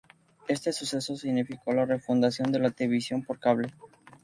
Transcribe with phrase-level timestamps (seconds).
[0.47, 3.69] Este suceso significó la re-fundación de la televisión por cable.